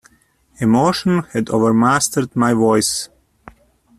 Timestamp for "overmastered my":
1.51-2.53